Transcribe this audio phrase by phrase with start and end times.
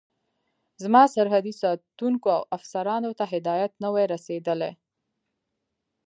[0.83, 4.71] زما سرحدي ساتونکو او افسرانو ته هدایت نه وي رسېدلی.